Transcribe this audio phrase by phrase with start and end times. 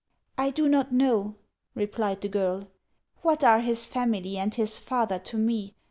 [0.39, 1.35] "I do not know,"
[1.75, 2.67] replied the girl."
[3.21, 5.75] What are his family and his father to rne